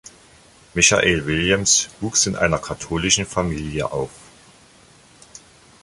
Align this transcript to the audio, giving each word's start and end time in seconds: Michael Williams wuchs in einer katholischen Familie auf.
Michael 0.73 1.27
Williams 1.27 1.87
wuchs 1.99 2.25
in 2.25 2.35
einer 2.35 2.57
katholischen 2.57 3.27
Familie 3.27 3.91
auf. 3.91 4.09